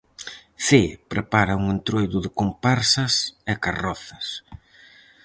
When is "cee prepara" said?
0.65-1.59